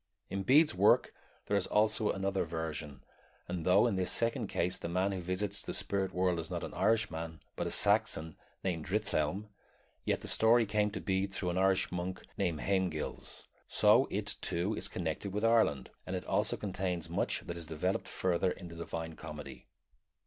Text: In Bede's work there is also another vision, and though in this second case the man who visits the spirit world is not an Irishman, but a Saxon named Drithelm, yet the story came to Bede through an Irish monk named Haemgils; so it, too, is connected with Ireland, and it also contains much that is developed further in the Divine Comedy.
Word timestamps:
In 0.31 0.41
Bede's 0.41 0.73
work 0.73 1.13
there 1.45 1.55
is 1.55 1.67
also 1.67 2.09
another 2.09 2.43
vision, 2.43 3.03
and 3.47 3.65
though 3.65 3.85
in 3.85 3.97
this 3.97 4.11
second 4.11 4.47
case 4.47 4.79
the 4.79 4.89
man 4.89 5.11
who 5.11 5.21
visits 5.21 5.61
the 5.61 5.75
spirit 5.75 6.11
world 6.11 6.39
is 6.39 6.49
not 6.49 6.63
an 6.63 6.73
Irishman, 6.73 7.39
but 7.55 7.67
a 7.67 7.69
Saxon 7.69 8.35
named 8.63 8.85
Drithelm, 8.85 9.49
yet 10.03 10.21
the 10.21 10.27
story 10.27 10.65
came 10.65 10.89
to 10.89 10.99
Bede 10.99 11.31
through 11.31 11.51
an 11.51 11.59
Irish 11.59 11.91
monk 11.91 12.23
named 12.35 12.61
Haemgils; 12.61 13.45
so 13.67 14.07
it, 14.09 14.37
too, 14.41 14.73
is 14.73 14.87
connected 14.87 15.33
with 15.33 15.45
Ireland, 15.45 15.91
and 16.07 16.15
it 16.15 16.25
also 16.25 16.57
contains 16.57 17.07
much 17.07 17.41
that 17.41 17.55
is 17.55 17.67
developed 17.67 18.07
further 18.07 18.49
in 18.49 18.69
the 18.69 18.75
Divine 18.75 19.13
Comedy. 19.15 19.67